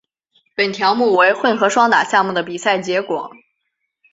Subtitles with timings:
[0.57, 3.29] 本条目为混合双打项目的比赛结果。